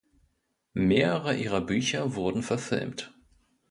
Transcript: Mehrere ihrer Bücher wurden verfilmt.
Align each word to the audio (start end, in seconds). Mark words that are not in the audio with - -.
Mehrere 0.73 1.35
ihrer 1.37 1.61
Bücher 1.61 2.15
wurden 2.15 2.41
verfilmt. 2.41 3.13